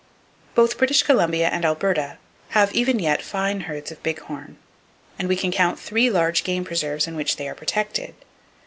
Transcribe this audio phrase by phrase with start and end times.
[0.55, 2.17] Both British Columbia and Alberta
[2.57, 4.57] have even yet fine herds of big horn,
[5.19, 8.15] and we can count three large game preserves in which they are protected.